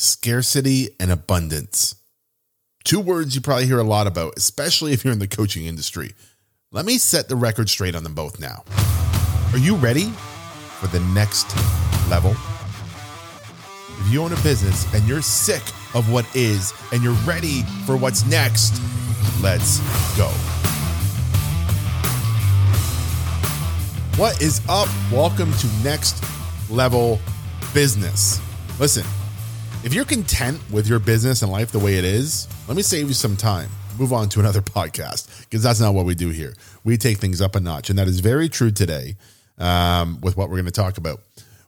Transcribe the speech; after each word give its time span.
scarcity 0.00 0.88
and 0.98 1.10
abundance. 1.10 1.94
Two 2.84 3.00
words 3.00 3.34
you 3.34 3.42
probably 3.42 3.66
hear 3.66 3.78
a 3.78 3.84
lot 3.84 4.06
about, 4.06 4.32
especially 4.38 4.94
if 4.94 5.04
you're 5.04 5.12
in 5.12 5.18
the 5.18 5.28
coaching 5.28 5.66
industry. 5.66 6.14
Let 6.72 6.86
me 6.86 6.96
set 6.96 7.28
the 7.28 7.36
record 7.36 7.68
straight 7.68 7.94
on 7.94 8.02
them 8.02 8.14
both 8.14 8.40
now. 8.40 8.64
Are 9.52 9.58
you 9.58 9.76
ready 9.76 10.06
for 10.78 10.86
the 10.86 11.00
next 11.12 11.54
level? 12.08 12.34
If 14.00 14.10
you 14.10 14.22
own 14.22 14.32
a 14.32 14.40
business 14.40 14.90
and 14.94 15.06
you're 15.06 15.20
sick 15.20 15.62
of 15.94 16.10
what 16.10 16.24
is 16.34 16.72
and 16.92 17.02
you're 17.02 17.12
ready 17.26 17.60
for 17.84 17.94
what's 17.94 18.24
next, 18.24 18.80
let's 19.42 19.80
go. 20.16 20.28
What 24.16 24.40
is 24.40 24.62
up? 24.66 24.88
Welcome 25.12 25.52
to 25.52 25.66
Next 25.84 26.24
Level 26.70 27.20
Business. 27.74 28.40
Listen, 28.78 29.04
if 29.82 29.94
you're 29.94 30.04
content 30.04 30.60
with 30.70 30.86
your 30.86 30.98
business 30.98 31.40
and 31.42 31.50
life 31.50 31.72
the 31.72 31.78
way 31.78 31.94
it 31.96 32.04
is, 32.04 32.48
let 32.68 32.76
me 32.76 32.82
save 32.82 33.08
you 33.08 33.14
some 33.14 33.36
time. 33.36 33.68
Move 33.98 34.12
on 34.12 34.28
to 34.30 34.40
another 34.40 34.60
podcast 34.60 35.40
because 35.44 35.62
that's 35.62 35.80
not 35.80 35.94
what 35.94 36.04
we 36.04 36.14
do 36.14 36.28
here. 36.28 36.54
We 36.84 36.96
take 36.98 37.18
things 37.18 37.40
up 37.40 37.56
a 37.56 37.60
notch, 37.60 37.88
and 37.88 37.98
that 37.98 38.06
is 38.06 38.20
very 38.20 38.48
true 38.48 38.70
today 38.70 39.16
um, 39.58 40.20
with 40.20 40.36
what 40.36 40.50
we're 40.50 40.56
going 40.56 40.66
to 40.66 40.70
talk 40.70 40.98
about. 40.98 41.20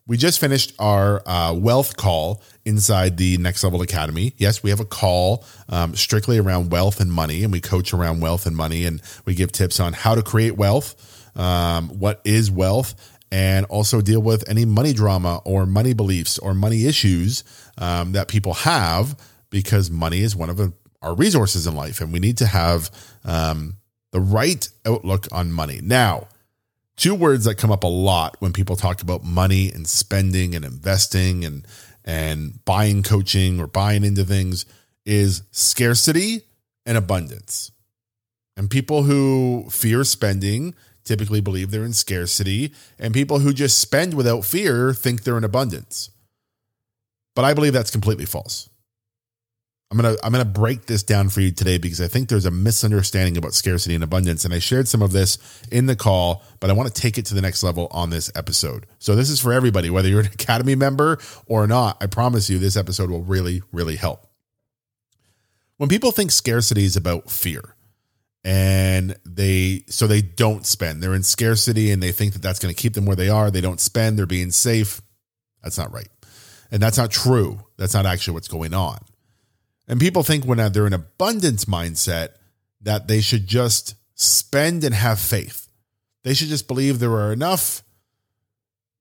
We 0.06 0.16
just 0.16 0.40
finished 0.40 0.74
our 0.78 1.22
uh, 1.26 1.54
wealth 1.54 1.96
call 1.96 2.42
inside 2.64 3.16
the 3.16 3.38
Next 3.38 3.62
Level 3.64 3.80
Academy. 3.82 4.34
Yes, 4.36 4.62
we 4.62 4.70
have 4.70 4.80
a 4.80 4.84
call 4.84 5.44
um, 5.68 5.94
strictly 5.94 6.38
around 6.38 6.70
wealth 6.70 7.00
and 7.00 7.10
money, 7.10 7.44
and 7.44 7.52
we 7.52 7.60
coach 7.60 7.94
around 7.94 8.20
wealth 8.20 8.44
and 8.44 8.56
money, 8.56 8.84
and 8.84 9.00
we 9.24 9.34
give 9.34 9.52
tips 9.52 9.80
on 9.80 9.92
how 9.92 10.14
to 10.14 10.22
create 10.22 10.56
wealth, 10.56 11.30
um, 11.36 11.88
what 12.00 12.20
is 12.24 12.50
wealth, 12.50 12.94
and 13.32 13.64
also 13.66 14.02
deal 14.02 14.20
with 14.20 14.46
any 14.46 14.66
money 14.66 14.92
drama 14.92 15.40
or 15.46 15.64
money 15.64 15.94
beliefs 15.94 16.38
or 16.38 16.52
money 16.52 16.84
issues 16.84 17.42
um, 17.78 18.12
that 18.12 18.28
people 18.28 18.52
have 18.52 19.18
because 19.48 19.90
money 19.90 20.20
is 20.20 20.36
one 20.36 20.50
of 20.50 20.60
our 21.00 21.14
resources 21.14 21.66
in 21.66 21.74
life, 21.74 22.02
and 22.02 22.12
we 22.12 22.20
need 22.20 22.36
to 22.36 22.46
have 22.46 22.90
um, 23.24 23.78
the 24.12 24.20
right 24.20 24.68
outlook 24.86 25.26
on 25.32 25.50
money. 25.50 25.80
Now, 25.82 26.28
two 26.96 27.14
words 27.14 27.46
that 27.46 27.56
come 27.56 27.72
up 27.72 27.84
a 27.84 27.88
lot 27.88 28.36
when 28.40 28.52
people 28.52 28.76
talk 28.76 29.00
about 29.00 29.24
money 29.24 29.72
and 29.72 29.88
spending 29.88 30.54
and 30.54 30.64
investing 30.64 31.44
and 31.44 31.66
and 32.04 32.62
buying 32.64 33.02
coaching 33.02 33.60
or 33.60 33.66
buying 33.66 34.04
into 34.04 34.24
things 34.24 34.66
is 35.06 35.42
scarcity 35.52 36.42
and 36.84 36.98
abundance. 36.98 37.70
And 38.56 38.68
people 38.68 39.04
who 39.04 39.68
fear 39.70 40.04
spending 40.04 40.74
typically 41.04 41.40
believe 41.40 41.70
they're 41.70 41.84
in 41.84 41.92
scarcity, 41.92 42.72
and 42.98 43.14
people 43.14 43.40
who 43.40 43.52
just 43.52 43.78
spend 43.78 44.14
without 44.14 44.44
fear 44.44 44.92
think 44.92 45.22
they're 45.22 45.38
in 45.38 45.44
abundance. 45.44 46.10
But 47.34 47.44
I 47.44 47.54
believe 47.54 47.72
that's 47.72 47.90
completely 47.90 48.26
false. 48.26 48.68
I'm 49.92 49.98
gonna 49.98 50.16
I'm 50.24 50.32
gonna 50.32 50.46
break 50.46 50.86
this 50.86 51.02
down 51.02 51.28
for 51.28 51.42
you 51.42 51.50
today 51.50 51.76
because 51.76 52.00
I 52.00 52.08
think 52.08 52.30
there's 52.30 52.46
a 52.46 52.50
misunderstanding 52.50 53.36
about 53.36 53.52
scarcity 53.52 53.94
and 53.94 54.02
abundance, 54.02 54.42
and 54.46 54.54
I 54.54 54.58
shared 54.58 54.88
some 54.88 55.02
of 55.02 55.12
this 55.12 55.36
in 55.70 55.84
the 55.84 55.94
call, 55.94 56.42
but 56.60 56.70
I 56.70 56.72
want 56.72 56.92
to 56.92 56.98
take 56.98 57.18
it 57.18 57.26
to 57.26 57.34
the 57.34 57.42
next 57.42 57.62
level 57.62 57.88
on 57.90 58.08
this 58.08 58.32
episode. 58.34 58.86
So 58.98 59.14
this 59.14 59.28
is 59.28 59.38
for 59.38 59.52
everybody, 59.52 59.90
whether 59.90 60.08
you're 60.08 60.20
an 60.20 60.26
Academy 60.32 60.76
member 60.76 61.18
or 61.46 61.66
not. 61.66 62.02
I 62.02 62.06
promise 62.06 62.48
you, 62.48 62.58
this 62.58 62.74
episode 62.74 63.10
will 63.10 63.22
really 63.22 63.60
really 63.70 63.96
help. 63.96 64.26
When 65.76 65.90
people 65.90 66.10
think 66.10 66.30
scarcity 66.30 66.84
is 66.84 66.96
about 66.96 67.30
fear, 67.30 67.74
and 68.44 69.16
they 69.24 69.84
so 69.88 70.06
they 70.06 70.22
don't 70.22 70.66
spend, 70.66 71.02
they're 71.02 71.14
in 71.14 71.22
scarcity, 71.22 71.90
and 71.90 72.02
they 72.02 72.12
think 72.12 72.32
that 72.32 72.42
that's 72.42 72.58
going 72.58 72.74
to 72.74 72.80
keep 72.80 72.94
them 72.94 73.06
where 73.06 73.16
they 73.16 73.28
are. 73.28 73.50
They 73.50 73.60
don't 73.60 73.80
spend, 73.80 74.18
they're 74.18 74.26
being 74.26 74.50
safe. 74.50 75.00
That's 75.62 75.78
not 75.78 75.92
right, 75.92 76.08
and 76.70 76.82
that's 76.82 76.98
not 76.98 77.10
true. 77.10 77.60
That's 77.76 77.94
not 77.94 78.06
actually 78.06 78.34
what's 78.34 78.48
going 78.48 78.74
on. 78.74 78.98
And 79.88 80.00
people 80.00 80.22
think 80.22 80.44
when 80.44 80.58
they're 80.72 80.86
in 80.86 80.92
an 80.92 81.00
abundance 81.00 81.66
mindset 81.66 82.30
that 82.80 83.08
they 83.08 83.20
should 83.20 83.46
just 83.46 83.94
spend 84.14 84.84
and 84.84 84.94
have 84.94 85.18
faith. 85.18 85.68
They 86.24 86.34
should 86.34 86.48
just 86.48 86.68
believe 86.68 86.98
there 86.98 87.12
are 87.12 87.32
enough 87.32 87.82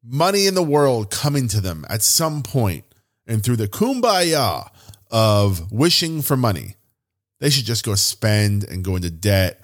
money 0.04 0.48
in 0.48 0.56
the 0.56 0.64
world 0.64 1.12
coming 1.12 1.48
to 1.50 1.62
them 1.62 1.86
at 1.90 2.02
some 2.02 2.42
point, 2.42 2.86
and 3.28 3.44
through 3.44 3.58
the 3.58 3.68
kumbaya 3.68 4.68
of 5.12 5.72
wishing 5.72 6.22
for 6.22 6.36
money, 6.36 6.76
they 7.42 7.50
should 7.50 7.66
just 7.66 7.84
go 7.84 7.96
spend 7.96 8.64
and 8.64 8.86
go 8.86 8.96
into 8.96 9.10
debt 9.10 9.60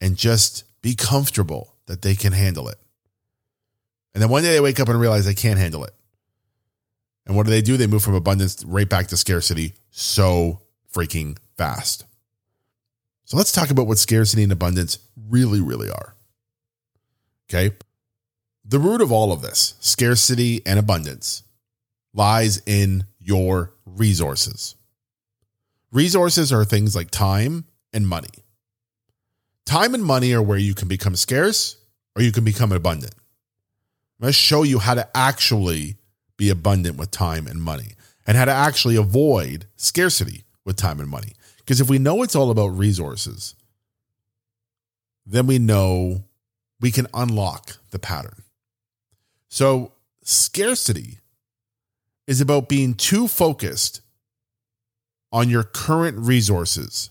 and 0.00 0.16
just 0.16 0.64
be 0.82 0.94
comfortable 0.94 1.74
that 1.86 2.02
they 2.02 2.14
can 2.14 2.32
handle 2.32 2.68
it. 2.68 2.76
And 4.14 4.22
then 4.22 4.28
one 4.28 4.42
day 4.42 4.52
they 4.52 4.60
wake 4.60 4.78
up 4.78 4.88
and 4.88 5.00
realize 5.00 5.24
they 5.24 5.34
can't 5.34 5.58
handle 5.58 5.82
it. 5.84 5.94
And 7.26 7.34
what 7.34 7.46
do 7.46 7.50
they 7.50 7.62
do? 7.62 7.78
They 7.78 7.86
move 7.86 8.02
from 8.02 8.14
abundance 8.14 8.62
right 8.64 8.88
back 8.88 9.06
to 9.08 9.16
scarcity 9.16 9.72
so 9.90 10.60
freaking 10.92 11.38
fast. 11.56 12.04
So 13.24 13.38
let's 13.38 13.52
talk 13.52 13.70
about 13.70 13.86
what 13.86 13.98
scarcity 13.98 14.42
and 14.42 14.52
abundance 14.52 14.98
really, 15.16 15.62
really 15.62 15.88
are. 15.88 16.14
Okay. 17.48 17.74
The 18.64 18.78
root 18.78 19.00
of 19.00 19.10
all 19.10 19.32
of 19.32 19.40
this, 19.40 19.74
scarcity 19.80 20.60
and 20.66 20.78
abundance, 20.78 21.44
lies 22.12 22.60
in 22.66 23.06
your 23.18 23.72
resources. 23.86 24.74
Resources 25.92 26.50
are 26.52 26.64
things 26.64 26.96
like 26.96 27.10
time 27.10 27.66
and 27.92 28.08
money. 28.08 28.30
Time 29.66 29.94
and 29.94 30.02
money 30.02 30.32
are 30.32 30.42
where 30.42 30.58
you 30.58 30.74
can 30.74 30.88
become 30.88 31.14
scarce 31.14 31.76
or 32.16 32.22
you 32.22 32.32
can 32.32 32.44
become 32.44 32.72
abundant. 32.72 33.14
I'm 34.18 34.24
going 34.24 34.28
to 34.30 34.32
show 34.32 34.62
you 34.62 34.78
how 34.78 34.94
to 34.94 35.06
actually 35.14 35.96
be 36.38 36.48
abundant 36.48 36.96
with 36.96 37.10
time 37.10 37.46
and 37.46 37.62
money 37.62 37.92
and 38.26 38.38
how 38.38 38.46
to 38.46 38.52
actually 38.52 38.96
avoid 38.96 39.66
scarcity 39.76 40.44
with 40.64 40.76
time 40.76 40.98
and 40.98 41.10
money. 41.10 41.34
Because 41.58 41.80
if 41.80 41.90
we 41.90 41.98
know 41.98 42.22
it's 42.22 42.34
all 42.34 42.50
about 42.50 42.68
resources, 42.68 43.54
then 45.26 45.46
we 45.46 45.58
know 45.58 46.24
we 46.80 46.90
can 46.90 47.06
unlock 47.12 47.76
the 47.90 47.98
pattern. 47.98 48.42
So, 49.48 49.92
scarcity 50.24 51.18
is 52.26 52.40
about 52.40 52.68
being 52.68 52.94
too 52.94 53.28
focused 53.28 54.00
on 55.32 55.48
your 55.48 55.62
current 55.62 56.18
resources. 56.18 57.10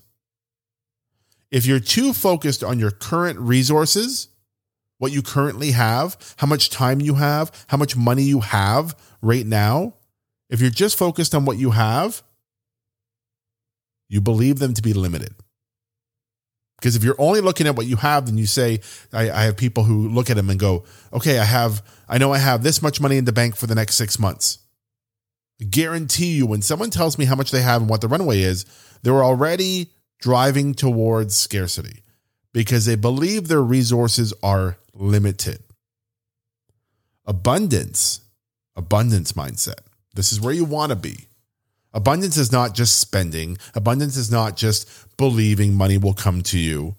If 1.49 1.65
you're 1.65 1.79
too 1.79 2.13
focused 2.13 2.63
on 2.63 2.79
your 2.79 2.91
current 2.91 3.39
resources, 3.39 4.29
what 4.99 5.11
you 5.11 5.21
currently 5.21 5.71
have, 5.71 6.35
how 6.37 6.47
much 6.47 6.69
time 6.69 7.01
you 7.01 7.15
have, 7.15 7.51
how 7.67 7.77
much 7.77 7.95
money 7.95 8.23
you 8.23 8.39
have 8.41 8.95
right 9.21 9.45
now, 9.45 9.95
if 10.49 10.61
you're 10.61 10.69
just 10.69 10.97
focused 10.97 11.33
on 11.33 11.45
what 11.45 11.57
you 11.57 11.71
have, 11.71 12.21
you 14.07 14.21
believe 14.21 14.59
them 14.59 14.73
to 14.73 14.81
be 14.81 14.93
limited. 14.93 15.33
Because 16.77 16.95
if 16.95 17.03
you're 17.03 17.15
only 17.19 17.41
looking 17.41 17.67
at 17.67 17.75
what 17.75 17.85
you 17.85 17.95
have, 17.95 18.25
then 18.25 18.37
you 18.37 18.45
say, 18.45 18.81
I, 19.13 19.29
I, 19.29 19.43
have 19.43 19.55
people 19.55 19.83
who 19.83 20.09
look 20.09 20.29
at 20.29 20.35
them 20.35 20.49
and 20.49 20.59
go, 20.59 20.83
okay, 21.13 21.37
I 21.37 21.45
have, 21.45 21.83
I 22.09 22.17
know 22.17 22.33
I 22.33 22.39
have 22.39 22.63
this 22.63 22.81
much 22.81 22.99
money 22.99 23.17
in 23.17 23.25
the 23.25 23.31
bank 23.31 23.55
for 23.55 23.67
the 23.67 23.75
next 23.75 23.95
six 23.95 24.17
months. 24.17 24.57
Guarantee 25.69 26.33
you, 26.33 26.47
when 26.47 26.61
someone 26.61 26.89
tells 26.89 27.17
me 27.17 27.25
how 27.25 27.35
much 27.35 27.51
they 27.51 27.61
have 27.61 27.81
and 27.81 27.89
what 27.89 28.01
the 28.01 28.07
runway 28.07 28.41
is, 28.41 28.65
they're 29.03 29.23
already 29.23 29.89
driving 30.19 30.73
towards 30.73 31.35
scarcity 31.35 32.01
because 32.53 32.85
they 32.85 32.95
believe 32.95 33.47
their 33.47 33.61
resources 33.61 34.33
are 34.41 34.77
limited. 34.93 35.59
Abundance, 37.25 38.21
abundance 38.75 39.33
mindset. 39.33 39.79
This 40.15 40.31
is 40.31 40.41
where 40.41 40.53
you 40.53 40.65
want 40.65 40.89
to 40.89 40.95
be. 40.95 41.27
Abundance 41.93 42.37
is 42.37 42.51
not 42.51 42.73
just 42.73 42.99
spending, 42.99 43.57
abundance 43.75 44.15
is 44.15 44.31
not 44.31 44.55
just 44.55 44.89
believing 45.17 45.73
money 45.73 45.97
will 45.97 46.13
come 46.13 46.41
to 46.43 46.57
you. 46.57 46.95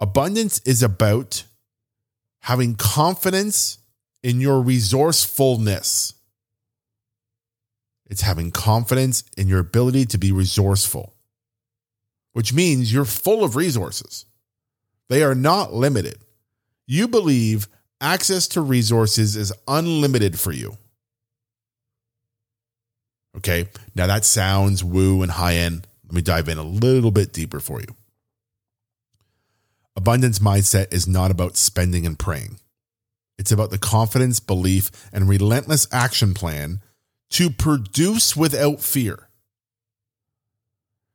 Abundance 0.00 0.60
is 0.60 0.82
about 0.82 1.44
having 2.40 2.74
confidence 2.74 3.78
in 4.22 4.40
your 4.40 4.60
resourcefulness. 4.62 6.14
It's 8.10 8.22
having 8.22 8.50
confidence 8.50 9.22
in 9.36 9.46
your 9.46 9.60
ability 9.60 10.04
to 10.06 10.18
be 10.18 10.32
resourceful, 10.32 11.14
which 12.32 12.52
means 12.52 12.92
you're 12.92 13.04
full 13.04 13.44
of 13.44 13.54
resources. 13.54 14.26
They 15.08 15.22
are 15.22 15.34
not 15.34 15.72
limited. 15.72 16.18
You 16.86 17.06
believe 17.06 17.68
access 18.00 18.48
to 18.48 18.60
resources 18.60 19.36
is 19.36 19.52
unlimited 19.68 20.38
for 20.38 20.50
you. 20.50 20.76
Okay. 23.36 23.68
Now 23.94 24.08
that 24.08 24.24
sounds 24.24 24.82
woo 24.82 25.22
and 25.22 25.30
high 25.30 25.54
end. 25.54 25.86
Let 26.04 26.14
me 26.14 26.22
dive 26.22 26.48
in 26.48 26.58
a 26.58 26.64
little 26.64 27.12
bit 27.12 27.32
deeper 27.32 27.60
for 27.60 27.80
you. 27.80 27.94
Abundance 29.94 30.40
mindset 30.40 30.92
is 30.92 31.06
not 31.06 31.30
about 31.30 31.56
spending 31.56 32.06
and 32.06 32.18
praying. 32.18 32.58
It's 33.38 33.52
about 33.52 33.70
the 33.70 33.78
confidence, 33.78 34.40
belief, 34.40 34.90
and 35.12 35.28
relentless 35.28 35.86
action 35.92 36.34
plan 36.34 36.80
to 37.30 37.50
produce 37.50 38.36
without 38.36 38.80
fear. 38.80 39.28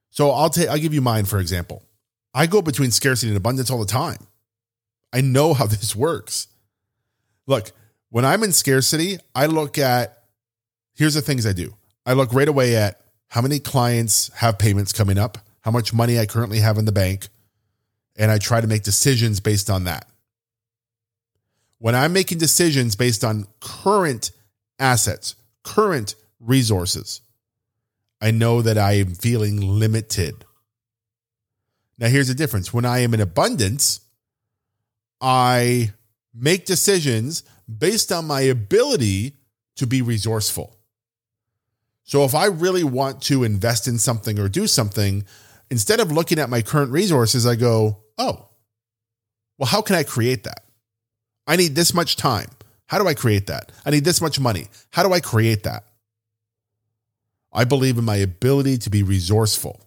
So 0.09 0.31
I'll 0.31 0.50
take 0.50 0.69
I'll 0.69 0.77
give 0.77 0.94
you 0.94 1.01
mine 1.01 1.25
for 1.25 1.39
example. 1.39 1.83
I 2.33 2.47
go 2.47 2.62
between 2.62 2.91
scarcity 2.91 3.29
and 3.29 3.38
abundance 3.38 3.69
all 3.69 3.79
the 3.79 3.85
time. 3.85 4.27
I 5.13 5.21
know 5.21 5.53
how 5.53 5.65
this 5.67 5.95
works. 5.95 6.47
Look, 7.47 7.71
when 8.09 8.25
I'm 8.25 8.44
in 8.44 8.51
scarcity, 8.51 9.19
I 9.33 9.45
look 9.45 9.77
at 9.77 10.23
here's 10.94 11.15
the 11.15 11.21
things 11.21 11.45
I 11.45 11.53
do. 11.53 11.75
I 12.06 12.13
look 12.13 12.33
right 12.33 12.47
away 12.47 12.75
at 12.75 13.01
how 13.27 13.41
many 13.41 13.59
clients 13.59 14.29
have 14.35 14.57
payments 14.57 14.94
coming 14.94 15.18
up, 15.18 15.38
how 15.61 15.71
much 15.71 15.94
money 15.94 16.19
I 16.19 16.25
currently 16.25 16.59
have 16.59 16.77
in 16.77 16.85
the 16.85 16.91
bank, 16.91 17.27
and 18.15 18.31
I 18.31 18.38
try 18.38 18.61
to 18.61 18.68
make 18.68 18.83
decisions 18.83 19.39
based 19.39 19.69
on 19.69 19.83
that. 19.85 20.07
When 21.79 21.95
I'm 21.95 22.13
making 22.13 22.38
decisions 22.38 22.95
based 22.95 23.23
on 23.23 23.47
current 23.59 24.31
assets, 24.79 25.35
current 25.65 26.15
resources, 26.39 27.19
I 28.21 28.31
know 28.31 28.62
that 28.62 28.77
I 28.77 28.94
am 28.94 29.13
feeling 29.15 29.59
limited. 29.59 30.45
Now, 31.97 32.07
here's 32.07 32.29
the 32.29 32.33
difference 32.33 32.73
when 32.73 32.85
I 32.85 33.00
am 33.00 33.13
in 33.13 33.19
abundance, 33.19 34.01
I 35.19 35.91
make 36.33 36.65
decisions 36.65 37.44
based 37.67 38.12
on 38.12 38.25
my 38.25 38.41
ability 38.41 39.33
to 39.75 39.88
be 39.88 40.01
resourceful. 40.01 40.77
So, 42.03 42.23
if 42.23 42.35
I 42.35 42.45
really 42.45 42.83
want 42.83 43.21
to 43.23 43.44
invest 43.44 43.88
in 43.88 43.97
something 43.97 44.39
or 44.39 44.47
do 44.47 44.68
something, 44.68 45.25
instead 45.71 46.00
of 46.00 46.11
looking 46.11 46.39
at 46.39 46.50
my 46.50 46.61
current 46.61 46.91
resources, 46.91 47.45
I 47.45 47.56
go, 47.56 48.03
oh, 48.18 48.50
well, 49.57 49.68
how 49.68 49.81
can 49.81 49.95
I 49.95 50.03
create 50.03 50.44
that? 50.44 50.63
I 51.47 51.56
need 51.56 51.75
this 51.75 51.94
much 51.94 52.15
time. 52.15 52.50
How 52.87 52.99
do 52.99 53.07
I 53.07 53.13
create 53.13 53.47
that? 53.47 53.71
I 53.85 53.91
need 53.91 54.05
this 54.05 54.21
much 54.21 54.39
money. 54.39 54.67
How 54.91 55.03
do 55.03 55.13
I 55.13 55.19
create 55.19 55.63
that? 55.63 55.83
I 57.51 57.63
believe 57.63 57.97
in 57.97 58.05
my 58.05 58.17
ability 58.17 58.77
to 58.79 58.89
be 58.89 59.01
resourceful. 59.01 59.81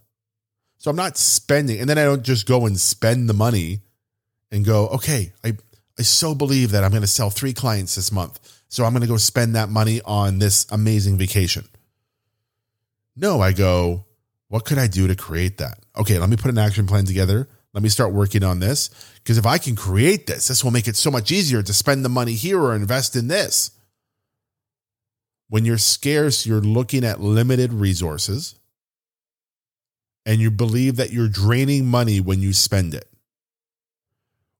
So 0.77 0.89
I'm 0.89 0.97
not 0.97 1.17
spending, 1.17 1.79
and 1.79 1.89
then 1.89 1.97
I 1.97 2.05
don't 2.05 2.23
just 2.23 2.47
go 2.47 2.65
and 2.65 2.79
spend 2.79 3.29
the 3.29 3.33
money 3.33 3.81
and 4.51 4.65
go, 4.65 4.87
okay, 4.87 5.33
I, 5.43 5.57
I 5.97 6.01
so 6.01 6.33
believe 6.33 6.71
that 6.71 6.83
I'm 6.83 6.91
going 6.91 7.01
to 7.01 7.07
sell 7.07 7.29
three 7.29 7.53
clients 7.53 7.95
this 7.95 8.11
month. 8.11 8.39
So 8.69 8.85
I'm 8.85 8.93
going 8.93 9.01
to 9.01 9.07
go 9.07 9.17
spend 9.17 9.55
that 9.55 9.69
money 9.69 10.01
on 10.05 10.39
this 10.39 10.65
amazing 10.71 11.17
vacation. 11.17 11.65
No, 13.15 13.41
I 13.41 13.51
go, 13.51 14.05
what 14.47 14.65
could 14.65 14.77
I 14.77 14.87
do 14.87 15.07
to 15.07 15.15
create 15.15 15.57
that? 15.57 15.79
Okay, 15.97 16.17
let 16.17 16.29
me 16.29 16.37
put 16.37 16.51
an 16.51 16.57
action 16.57 16.87
plan 16.87 17.05
together. 17.05 17.47
Let 17.73 17.83
me 17.83 17.89
start 17.89 18.13
working 18.13 18.43
on 18.43 18.59
this. 18.59 18.89
Because 19.15 19.37
if 19.37 19.45
I 19.45 19.57
can 19.57 19.75
create 19.75 20.27
this, 20.27 20.47
this 20.47 20.63
will 20.63 20.71
make 20.71 20.87
it 20.87 20.95
so 20.95 21.11
much 21.11 21.31
easier 21.31 21.61
to 21.61 21.73
spend 21.73 22.03
the 22.03 22.09
money 22.09 22.33
here 22.33 22.59
or 22.59 22.75
invest 22.75 23.15
in 23.15 23.27
this. 23.27 23.71
When 25.49 25.65
you're 25.65 25.77
scarce, 25.77 26.45
you're 26.45 26.61
looking 26.61 27.03
at 27.03 27.21
limited 27.21 27.73
resources 27.73 28.55
and 30.25 30.39
you 30.39 30.51
believe 30.51 30.95
that 30.97 31.11
you're 31.11 31.27
draining 31.27 31.87
money 31.87 32.19
when 32.19 32.41
you 32.41 32.53
spend 32.53 32.93
it. 32.93 33.07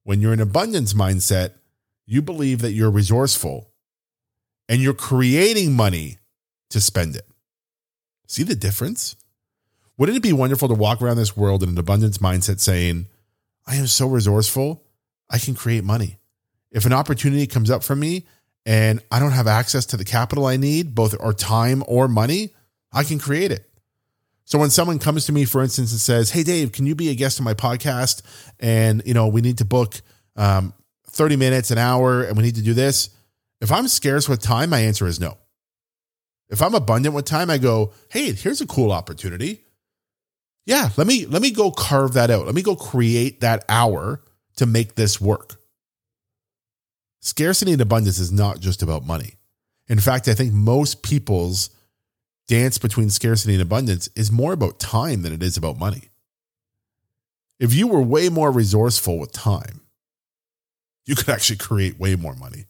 When 0.04 0.22
you're 0.22 0.34
in 0.34 0.40
abundance 0.40 0.94
mindset, 0.94 1.52
you 2.08 2.22
believe 2.24 2.62
that 2.62 2.72
you're 2.72 2.90
resourceful 2.90 3.70
and 4.68 4.82
you're 4.82 4.94
creating 4.94 5.74
money 5.74 6.18
to 6.72 6.82
spend 6.82 7.16
it. 7.16 7.28
See 8.28 8.44
the 8.44 8.56
difference? 8.56 9.16
Wouldn't 10.00 10.18
it 10.18 10.22
be 10.22 10.32
wonderful 10.32 10.70
to 10.70 10.74
walk 10.74 11.02
around 11.02 11.18
this 11.18 11.36
world 11.36 11.62
in 11.62 11.68
an 11.68 11.78
abundance 11.78 12.20
mindset 12.20 12.62
saying, 12.62 13.08
I 13.68 13.76
am 13.76 13.86
so 13.86 14.08
resourceful, 14.08 14.82
I 15.30 15.40
can 15.40 15.56
create 15.56 15.84
money. 15.84 16.20
If 16.72 16.86
an 16.86 16.94
opportunity 16.94 17.46
comes 17.46 17.70
up 17.70 17.84
for 17.84 17.98
me 17.98 18.26
and 18.66 19.04
I 19.12 19.20
don't 19.20 19.34
have 19.34 19.46
access 19.46 19.86
to 19.88 19.98
the 19.98 20.06
capital 20.06 20.46
I 20.46 20.56
need, 20.56 20.96
both 20.96 21.14
or 21.20 21.34
time 21.34 21.84
or 21.86 22.08
money, 22.08 22.52
I 22.94 23.04
can 23.04 23.20
create 23.20 23.52
it. 23.52 23.70
So 24.46 24.58
when 24.58 24.70
someone 24.70 25.00
comes 25.00 25.26
to 25.26 25.34
me, 25.34 25.44
for 25.44 25.62
instance, 25.62 25.92
and 25.92 26.00
says, 26.00 26.32
"Hey, 26.32 26.44
Dave, 26.44 26.72
can 26.72 26.86
you 26.86 26.96
be 26.96 27.10
a 27.10 27.16
guest 27.16 27.40
on 27.40 27.44
my 27.44 27.54
podcast?" 27.54 28.22
and 28.60 29.04
you 29.06 29.14
know 29.14 29.28
we 29.28 29.42
need 29.42 29.58
to 29.58 29.66
book 29.66 30.02
um, 30.38 30.74
thirty 31.10 31.36
minutes, 31.36 31.72
an 31.72 31.78
hour, 31.78 32.24
and 32.24 32.38
we 32.38 32.44
need 32.44 32.56
to 32.56 32.64
do 32.64 32.74
this. 32.74 33.10
If 33.60 33.72
I'm 33.72 33.88
scarce 33.88 34.30
with 34.30 34.42
time, 34.42 34.70
my 34.70 34.80
answer 34.80 35.08
is 35.08 35.20
no. 35.20 35.38
If 36.50 36.62
I'm 36.62 36.74
abundant 36.74 37.14
with 37.14 37.26
time, 37.26 37.50
I 37.50 37.58
go, 37.58 37.92
"Hey, 38.10 38.32
here's 38.32 38.62
a 38.62 38.66
cool 38.66 38.92
opportunity. 38.92 39.66
Yeah, 40.66 40.90
let 40.98 41.08
me 41.08 41.26
let 41.26 41.42
me 41.42 41.52
go 41.52 41.72
carve 41.72 42.14
that 42.14 42.30
out. 42.30 42.46
Let 42.46 42.56
me 42.56 42.62
go 42.62 42.76
create 42.76 43.42
that 43.42 43.66
hour 43.70 44.22
to 44.58 44.66
make 44.66 44.96
this 44.96 45.20
work." 45.20 45.60
Scarcity 47.22 47.74
and 47.74 47.82
abundance 47.82 48.20
is 48.20 48.32
not 48.32 48.60
just 48.60 48.82
about 48.82 49.06
money. 49.06 49.36
In 49.88 50.00
fact, 50.00 50.28
I 50.28 50.34
think 50.34 50.54
most 50.54 51.02
people's 51.02 51.70
dance 52.48 52.78
between 52.78 53.10
scarcity 53.10 53.54
and 53.54 53.62
abundance 53.62 54.10
is 54.16 54.32
more 54.32 54.54
about 54.54 54.80
time 54.80 55.22
than 55.22 55.34
it 55.34 55.44
is 55.44 55.58
about 55.58 55.78
money. 55.78 56.10
If 57.60 57.74
you 57.74 57.88
were 57.88 58.02
way 58.02 58.30
more 58.30 58.52
resourceful 58.52 59.20
with 59.20 59.32
time, 59.32 59.82
you 61.06 61.16
could 61.16 61.30
actually 61.30 61.58
create 61.58 62.00
way 62.00 62.16
more 62.16 62.36
money. 62.36 62.66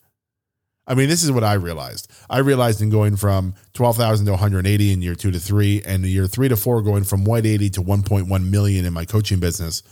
I 0.89 0.95
mean, 0.95 1.07
this 1.07 1.23
is 1.23 1.31
what 1.31 1.43
I 1.43 1.53
realized. 1.53 2.11
I 2.29 2.39
realized 2.39 2.81
in 2.81 2.89
going 2.89 3.15
from 3.15 3.53
12,000 3.73 4.25
to 4.25 4.31
180 4.33 4.91
in 4.91 5.01
year 5.01 5.15
two 5.15 5.31
to 5.31 5.39
three, 5.39 5.81
and 5.85 6.03
year 6.05 6.27
three 6.27 6.49
to 6.49 6.57
four, 6.57 6.81
going 6.81 7.03
from 7.03 7.23
180 7.23 7.69
to 7.69 7.81
1.1 7.81 8.49
million 8.49 8.85
in 8.85 8.91
my 8.91 9.05
coaching 9.05 9.39
business, 9.39 9.83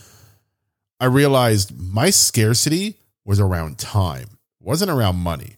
I 1.00 1.06
realized 1.06 1.80
my 1.80 2.10
scarcity 2.10 2.96
was 3.24 3.40
around 3.40 3.78
time, 3.78 4.40
it 4.60 4.66
wasn't 4.68 4.92
around 4.92 5.18
money. 5.18 5.58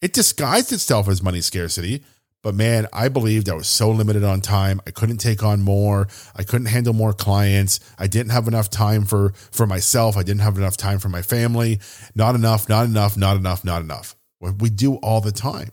It 0.00 0.12
disguised 0.12 0.72
itself 0.72 1.08
as 1.08 1.22
money 1.22 1.40
scarcity 1.40 2.04
but 2.46 2.54
man, 2.54 2.86
I 2.92 3.08
believed 3.08 3.48
I 3.48 3.54
was 3.54 3.66
so 3.66 3.90
limited 3.90 4.22
on 4.22 4.40
time. 4.40 4.80
I 4.86 4.92
couldn't 4.92 5.16
take 5.16 5.42
on 5.42 5.62
more. 5.62 6.06
I 6.36 6.44
couldn't 6.44 6.68
handle 6.68 6.92
more 6.92 7.12
clients. 7.12 7.80
I 7.98 8.06
didn't 8.06 8.30
have 8.30 8.46
enough 8.46 8.70
time 8.70 9.04
for 9.04 9.30
for 9.50 9.66
myself. 9.66 10.16
I 10.16 10.22
didn't 10.22 10.42
have 10.42 10.56
enough 10.56 10.76
time 10.76 11.00
for 11.00 11.08
my 11.08 11.22
family. 11.22 11.80
Not 12.14 12.36
enough, 12.36 12.68
not 12.68 12.84
enough, 12.84 13.16
not 13.16 13.36
enough, 13.36 13.64
not 13.64 13.82
enough. 13.82 14.15
What 14.38 14.60
we 14.60 14.70
do 14.70 14.96
all 14.96 15.20
the 15.20 15.32
time. 15.32 15.70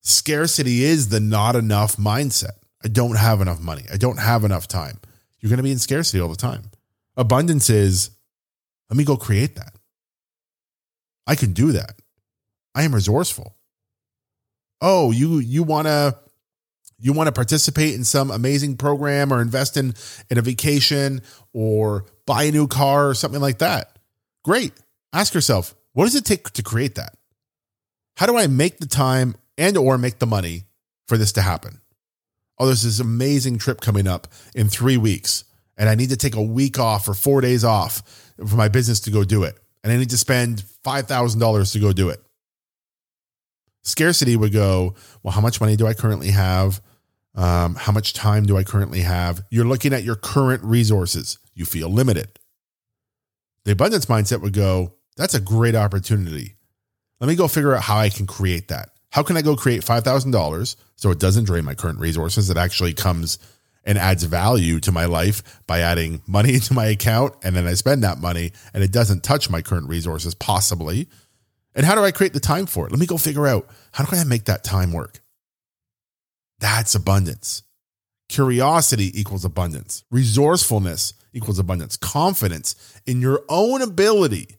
Scarcity 0.00 0.84
is 0.84 1.08
the 1.08 1.20
not 1.20 1.54
enough 1.56 1.96
mindset. 1.96 2.58
I 2.84 2.88
don't 2.88 3.16
have 3.16 3.40
enough 3.40 3.60
money. 3.60 3.84
I 3.92 3.96
don't 3.96 4.18
have 4.18 4.44
enough 4.44 4.66
time. 4.66 4.98
You're 5.38 5.50
going 5.50 5.58
to 5.58 5.62
be 5.62 5.72
in 5.72 5.78
scarcity 5.78 6.20
all 6.20 6.28
the 6.28 6.36
time. 6.36 6.70
Abundance 7.16 7.70
is 7.70 8.10
let 8.90 8.96
me 8.96 9.04
go 9.04 9.16
create 9.16 9.56
that. 9.56 9.74
I 11.26 11.36
can 11.36 11.52
do 11.52 11.72
that. 11.72 11.94
I 12.74 12.82
am 12.82 12.94
resourceful 12.94 13.54
oh, 14.82 15.12
you 15.12 15.38
you 15.38 15.62
want 15.62 15.86
to 15.86 16.18
you 16.98 17.12
want 17.14 17.28
to 17.28 17.32
participate 17.32 17.94
in 17.94 18.04
some 18.04 18.30
amazing 18.30 18.76
program 18.76 19.32
or 19.32 19.40
invest 19.40 19.78
in 19.78 19.94
in 20.28 20.36
a 20.36 20.42
vacation 20.42 21.22
or 21.54 22.04
buy 22.26 22.42
a 22.42 22.50
new 22.50 22.66
car 22.66 23.08
or 23.08 23.14
something 23.14 23.40
like 23.40 23.58
that. 23.58 23.98
Great. 24.44 24.72
Ask 25.14 25.32
yourself, 25.32 25.74
what 25.92 26.04
does 26.04 26.14
it 26.14 26.24
take 26.24 26.50
to 26.50 26.62
create 26.62 26.94
that? 26.96 27.16
How 28.16 28.26
do 28.26 28.36
I 28.36 28.46
make 28.46 28.78
the 28.78 28.86
time 28.86 29.34
and 29.58 29.76
or 29.76 29.98
make 29.98 30.18
the 30.18 30.26
money 30.26 30.64
for 31.06 31.16
this 31.16 31.32
to 31.32 31.42
happen? 31.42 31.80
Oh, 32.58 32.66
there's 32.66 32.82
this 32.82 33.00
amazing 33.00 33.58
trip 33.58 33.80
coming 33.80 34.06
up 34.06 34.28
in 34.54 34.68
3 34.68 34.96
weeks 34.96 35.44
and 35.76 35.88
I 35.88 35.94
need 35.94 36.10
to 36.10 36.16
take 36.16 36.36
a 36.36 36.42
week 36.42 36.78
off 36.78 37.08
or 37.08 37.14
4 37.14 37.40
days 37.40 37.64
off 37.64 38.02
for 38.36 38.56
my 38.56 38.68
business 38.68 39.00
to 39.00 39.10
go 39.10 39.24
do 39.24 39.44
it. 39.44 39.58
And 39.82 39.92
I 39.92 39.96
need 39.96 40.10
to 40.10 40.18
spend 40.18 40.62
$5,000 40.84 41.72
to 41.72 41.78
go 41.80 41.92
do 41.92 42.08
it. 42.10 42.22
Scarcity 43.82 44.36
would 44.36 44.52
go, 44.52 44.94
well, 45.22 45.32
how 45.32 45.40
much 45.40 45.60
money 45.60 45.74
do 45.76 45.86
I 45.86 45.94
currently 45.94 46.30
have? 46.30 46.80
Um, 47.34 47.74
how 47.74 47.92
much 47.92 48.12
time 48.12 48.46
do 48.46 48.56
I 48.56 48.62
currently 48.62 49.00
have? 49.00 49.42
You're 49.50 49.64
looking 49.64 49.92
at 49.92 50.04
your 50.04 50.14
current 50.14 50.62
resources. 50.62 51.38
You 51.54 51.64
feel 51.64 51.88
limited. 51.88 52.38
The 53.64 53.72
abundance 53.72 54.06
mindset 54.06 54.40
would 54.40 54.52
go, 54.52 54.94
that's 55.16 55.34
a 55.34 55.40
great 55.40 55.74
opportunity. 55.74 56.56
Let 57.20 57.28
me 57.28 57.36
go 57.36 57.48
figure 57.48 57.74
out 57.74 57.82
how 57.82 57.98
I 57.98 58.08
can 58.08 58.26
create 58.26 58.68
that. 58.68 58.90
How 59.10 59.22
can 59.22 59.36
I 59.36 59.42
go 59.42 59.56
create 59.56 59.82
$5,000 59.82 60.76
so 60.96 61.10
it 61.10 61.20
doesn't 61.20 61.44
drain 61.44 61.64
my 61.64 61.74
current 61.74 62.00
resources? 62.00 62.48
It 62.48 62.56
actually 62.56 62.94
comes 62.94 63.38
and 63.84 63.98
adds 63.98 64.24
value 64.24 64.80
to 64.80 64.92
my 64.92 65.04
life 65.04 65.60
by 65.66 65.80
adding 65.80 66.22
money 66.26 66.54
into 66.54 66.72
my 66.72 66.86
account 66.86 67.34
and 67.42 67.54
then 67.54 67.66
I 67.66 67.74
spend 67.74 68.02
that 68.04 68.18
money 68.18 68.52
and 68.72 68.82
it 68.82 68.92
doesn't 68.92 69.22
touch 69.22 69.50
my 69.50 69.62
current 69.62 69.88
resources, 69.88 70.34
possibly. 70.34 71.08
And 71.74 71.86
how 71.86 71.94
do 71.94 72.02
I 72.02 72.10
create 72.10 72.32
the 72.32 72.40
time 72.40 72.66
for 72.66 72.86
it? 72.86 72.90
Let 72.90 73.00
me 73.00 73.06
go 73.06 73.18
figure 73.18 73.46
out 73.46 73.68
how 73.92 74.04
do 74.04 74.16
I 74.16 74.24
make 74.24 74.44
that 74.44 74.64
time 74.64 74.92
work? 74.92 75.20
That's 76.58 76.94
abundance. 76.94 77.62
Curiosity 78.28 79.18
equals 79.18 79.44
abundance. 79.44 80.04
Resourcefulness 80.10 81.14
equals 81.32 81.58
abundance. 81.58 81.96
Confidence 81.96 82.76
in 83.04 83.20
your 83.20 83.42
own 83.48 83.82
ability 83.82 84.56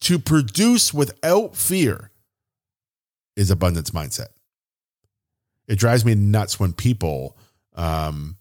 to 0.00 0.18
produce 0.18 0.94
without 0.94 1.56
fear 1.56 2.10
is 3.36 3.50
abundance 3.50 3.90
mindset. 3.90 4.28
It 5.66 5.78
drives 5.78 6.04
me 6.04 6.14
nuts 6.14 6.58
when 6.58 6.72
people 6.72 7.36
um, 7.74 8.36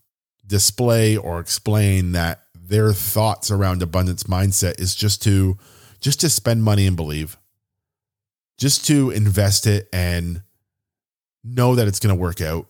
display 0.45 1.17
or 1.17 1.39
explain 1.39 2.13
that 2.13 2.43
their 2.55 2.93
thoughts 2.93 3.51
around 3.51 3.81
abundance 3.81 4.23
mindset 4.23 4.79
is 4.79 4.95
just 4.95 5.21
to 5.23 5.57
just 5.99 6.21
to 6.21 6.29
spend 6.29 6.63
money 6.63 6.85
and 6.85 6.95
believe 6.95 7.37
just 8.57 8.85
to 8.87 9.11
invest 9.11 9.67
it 9.67 9.87
and 9.93 10.41
know 11.43 11.75
that 11.75 11.87
it's 11.87 11.99
going 11.99 12.15
to 12.15 12.21
work 12.21 12.41
out. 12.41 12.67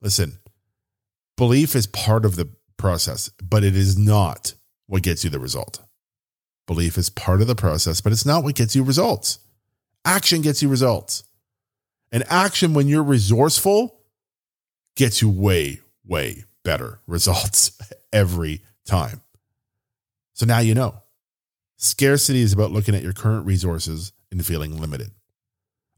Listen, 0.00 0.38
belief 1.36 1.76
is 1.76 1.86
part 1.86 2.24
of 2.24 2.36
the 2.36 2.48
process, 2.76 3.30
but 3.42 3.64
it 3.64 3.76
is 3.76 3.98
not 3.98 4.54
what 4.86 5.02
gets 5.02 5.24
you 5.24 5.30
the 5.30 5.38
result. 5.38 5.80
Belief 6.68 6.98
is 6.98 7.08
part 7.08 7.40
of 7.40 7.46
the 7.46 7.56
process, 7.56 8.02
but 8.02 8.12
it's 8.12 8.26
not 8.26 8.44
what 8.44 8.54
gets 8.54 8.76
you 8.76 8.84
results. 8.84 9.38
Action 10.04 10.42
gets 10.42 10.62
you 10.62 10.68
results. 10.68 11.24
And 12.12 12.22
action, 12.28 12.74
when 12.74 12.88
you're 12.88 13.02
resourceful, 13.02 13.98
gets 14.94 15.22
you 15.22 15.30
way, 15.30 15.80
way 16.04 16.44
better 16.64 17.00
results 17.06 17.72
every 18.12 18.60
time. 18.84 19.22
So 20.34 20.44
now 20.44 20.58
you 20.58 20.74
know. 20.74 21.02
Scarcity 21.78 22.42
is 22.42 22.52
about 22.52 22.70
looking 22.70 22.94
at 22.94 23.02
your 23.02 23.14
current 23.14 23.46
resources 23.46 24.12
and 24.30 24.44
feeling 24.44 24.78
limited. 24.78 25.10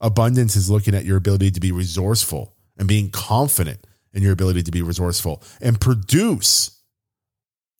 Abundance 0.01 0.55
is 0.55 0.71
looking 0.71 0.95
at 0.95 1.05
your 1.05 1.17
ability 1.17 1.51
to 1.51 1.61
be 1.61 1.73
resourceful 1.73 2.55
and 2.79 2.87
being 2.87 3.11
confident 3.11 3.85
in 4.13 4.23
your 4.23 4.33
ability 4.33 4.63
to 4.63 4.71
be 4.71 4.83
resourceful 4.83 5.43
and 5.61 5.81
produce 5.81 6.79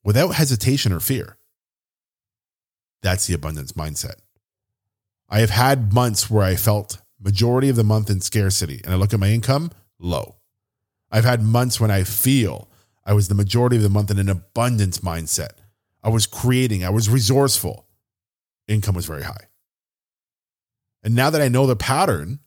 without 0.03 0.35
hesitation 0.35 0.93
or 0.93 0.99
fear. 0.99 1.37
That's 3.03 3.27
the 3.27 3.35
abundance 3.35 3.73
mindset. 3.73 4.17
I 5.29 5.41
have 5.41 5.51
had 5.51 5.93
months 5.93 6.29
where 6.29 6.45
I 6.45 6.57
felt 6.57 6.99
majority 7.21 7.69
of 7.69 7.77
the 7.77 7.85
month 7.85 8.11
in 8.11 8.21
scarcity 8.21 8.81
and 8.85 8.93
I 8.93 8.97
look 8.97 9.15
at 9.15 9.21
my 9.21 9.31
income 9.31 9.71
low. 9.99 10.37
I've 11.11 11.25
had 11.25 11.43
months 11.43 11.81
when 11.81 11.91
I 11.91 12.05
feel 12.05 12.69
I 13.05 13.13
was 13.13 13.29
the 13.29 13.35
majority 13.35 13.77
of 13.77 13.83
the 13.83 13.89
month 13.89 14.11
in 14.11 14.19
an 14.19 14.29
abundance 14.29 14.99
mindset. 14.99 15.53
I 16.03 16.09
was 16.09 16.27
creating, 16.27 16.85
I 16.85 16.91
was 16.91 17.09
resourceful. 17.09 17.87
Income 18.69 18.95
was 18.95 19.07
very 19.07 19.23
high. 19.23 19.49
And 21.03 21.15
now 21.15 21.31
that 21.31 21.41
I 21.41 21.49
know 21.49 21.67
the 21.67 21.77
pattern, 21.77 22.41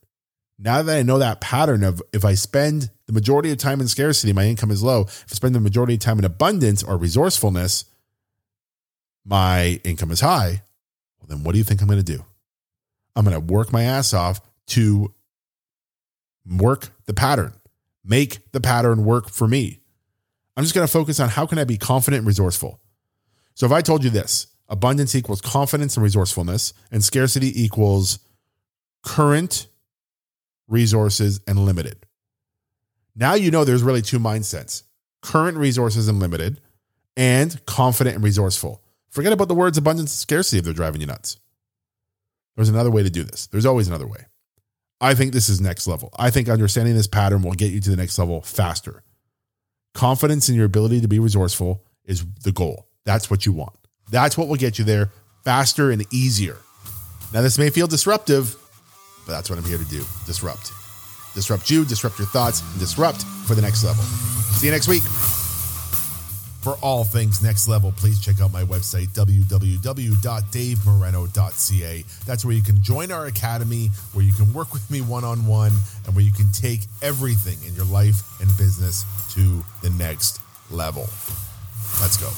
now 0.59 0.81
that 0.81 0.95
I 0.95 1.01
know 1.01 1.17
that 1.17 1.41
pattern 1.41 1.83
of 1.83 2.01
if 2.13 2.23
I 2.23 2.35
spend 2.35 2.89
the 3.07 3.13
majority 3.13 3.51
of 3.51 3.57
time 3.57 3.81
in 3.81 3.87
scarcity, 3.87 4.31
my 4.33 4.45
income 4.45 4.71
is 4.71 4.83
low. 4.83 5.01
If 5.01 5.25
I 5.31 5.35
spend 5.35 5.55
the 5.55 5.59
majority 5.59 5.95
of 5.95 5.99
time 5.99 6.19
in 6.19 6.25
abundance 6.25 6.83
or 6.83 6.97
resourcefulness, 6.97 7.85
my 9.25 9.79
income 9.83 10.11
is 10.11 10.21
high. 10.21 10.63
Well, 11.19 11.27
then 11.27 11.43
what 11.43 11.53
do 11.53 11.57
you 11.57 11.63
think 11.63 11.81
I'm 11.81 11.87
going 11.87 12.03
to 12.03 12.17
do? 12.17 12.23
I'm 13.15 13.25
going 13.25 13.35
to 13.35 13.53
work 13.53 13.71
my 13.71 13.83
ass 13.83 14.13
off 14.13 14.41
to 14.67 15.13
work 16.45 16.89
the 17.05 17.13
pattern, 17.13 17.53
make 18.03 18.51
the 18.51 18.61
pattern 18.61 19.05
work 19.05 19.29
for 19.29 19.47
me. 19.47 19.79
I'm 20.55 20.63
just 20.63 20.75
going 20.75 20.85
to 20.85 20.91
focus 20.91 21.19
on 21.19 21.29
how 21.29 21.45
can 21.45 21.57
I 21.57 21.63
be 21.63 21.77
confident 21.77 22.19
and 22.19 22.27
resourceful. 22.27 22.79
So 23.55 23.65
if 23.65 23.71
I 23.71 23.81
told 23.81 24.03
you 24.03 24.09
this, 24.09 24.47
abundance 24.67 25.15
equals 25.15 25.41
confidence 25.41 25.95
and 25.95 26.03
resourcefulness, 26.03 26.73
and 26.91 27.03
scarcity 27.03 27.61
equals 27.61 28.19
current 29.03 29.67
resources 30.67 31.39
and 31.47 31.59
limited. 31.59 32.05
Now 33.15 33.35
you 33.35 33.51
know 33.51 33.63
there's 33.63 33.83
really 33.83 34.01
two 34.01 34.19
mindsets 34.19 34.83
current 35.21 35.57
resources 35.57 36.09
and 36.09 36.19
limited, 36.19 36.59
and 37.15 37.65
confident 37.65 38.15
and 38.15 38.23
resourceful. 38.23 38.82
Forget 39.13 39.31
about 39.31 39.47
the 39.47 39.53
words 39.53 39.77
abundance 39.77 40.11
and 40.11 40.17
scarcity 40.17 40.57
if 40.57 40.65
they're 40.65 40.73
driving 40.73 40.99
you 40.99 41.05
nuts. 41.05 41.37
There's 42.55 42.69
another 42.69 42.89
way 42.89 43.03
to 43.03 43.11
do 43.11 43.23
this. 43.23 43.45
There's 43.45 43.65
always 43.65 43.87
another 43.87 44.07
way. 44.07 44.25
I 44.99 45.13
think 45.13 45.33
this 45.33 45.49
is 45.49 45.61
next 45.61 45.85
level. 45.85 46.09
I 46.17 46.31
think 46.31 46.49
understanding 46.49 46.95
this 46.95 47.05
pattern 47.05 47.43
will 47.43 47.51
get 47.51 47.71
you 47.71 47.79
to 47.79 47.91
the 47.91 47.95
next 47.95 48.17
level 48.17 48.41
faster. 48.41 49.03
Confidence 49.93 50.49
in 50.49 50.55
your 50.55 50.65
ability 50.65 50.99
to 51.01 51.07
be 51.07 51.19
resourceful 51.19 51.83
is 52.05 52.25
the 52.43 52.51
goal. 52.51 52.87
That's 53.05 53.29
what 53.29 53.45
you 53.45 53.51
want. 53.53 53.75
That's 54.09 54.35
what 54.35 54.47
will 54.47 54.55
get 54.55 54.79
you 54.79 54.85
there 54.85 55.11
faster 55.43 55.91
and 55.91 56.11
easier. 56.11 56.57
Now, 57.35 57.43
this 57.43 57.59
may 57.59 57.69
feel 57.69 57.85
disruptive, 57.85 58.55
but 59.27 59.33
that's 59.33 59.47
what 59.47 59.59
I'm 59.59 59.65
here 59.65 59.77
to 59.77 59.85
do 59.85 60.03
disrupt. 60.25 60.71
Disrupt 61.35 61.69
you, 61.69 61.85
disrupt 61.85 62.17
your 62.17 62.27
thoughts, 62.29 62.61
and 62.61 62.79
disrupt 62.79 63.21
for 63.45 63.53
the 63.53 63.61
next 63.61 63.83
level. 63.83 64.03
See 64.03 64.65
you 64.65 64.71
next 64.71 64.87
week. 64.87 65.03
For 66.63 66.77
all 66.81 67.03
things 67.03 67.43
next 67.43 67.67
level, 67.67 67.91
please 67.91 68.21
check 68.21 68.39
out 68.39 68.53
my 68.53 68.63
website, 68.63 69.09
www.davemoreno.ca. 69.09 72.05
That's 72.25 72.45
where 72.45 72.55
you 72.55 72.63
can 72.63 72.81
join 72.81 73.11
our 73.11 73.25
academy, 73.25 73.89
where 74.13 74.23
you 74.23 74.31
can 74.31 74.53
work 74.53 74.71
with 74.71 74.89
me 74.89 75.01
one 75.01 75.25
on 75.25 75.45
one, 75.45 75.73
and 76.05 76.15
where 76.15 76.23
you 76.23 76.31
can 76.31 76.49
take 76.53 76.79
everything 77.01 77.57
in 77.67 77.75
your 77.75 77.83
life 77.85 78.39
and 78.39 78.49
business 78.57 79.03
to 79.33 79.61
the 79.81 79.89
next 79.89 80.39
level. 80.71 81.09
Let's 81.99 82.15
go. 82.15 82.29